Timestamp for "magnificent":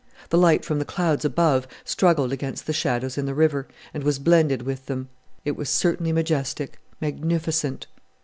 6.99-7.85